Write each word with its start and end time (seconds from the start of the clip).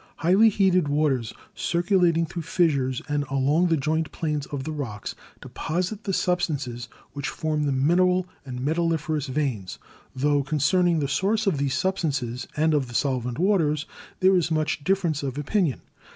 "Highly 0.15 0.49
heated 0.49 0.87
waters 0.87 1.31
circulating 1.53 2.25
through 2.25 2.41
fissures 2.41 3.03
and 3.07 3.23
along 3.29 3.67
the 3.67 3.77
joint 3.77 4.11
planes 4.11 4.47
of 4.47 4.63
the 4.63 4.71
rocks 4.71 5.13
deposit 5.41 6.05
the 6.05 6.11
substances 6.11 6.89
which 7.13 7.29
form 7.29 7.65
the 7.67 7.71
mineral 7.71 8.25
and 8.43 8.65
metalliferous 8.65 9.27
veins, 9.27 9.77
tho 10.15 10.41
con 10.41 10.57
cerning 10.57 11.01
the 11.01 11.07
source 11.07 11.45
of 11.45 11.59
these 11.59 11.75
substances 11.75 12.47
and 12.57 12.73
of 12.73 12.87
the 12.87 12.95
solvent 12.95 13.37
waters 13.37 13.85
there 14.21 14.35
is 14.35 14.49
much 14.49 14.83
difference 14.83 15.21
of 15.21 15.37
opinion. 15.37 15.81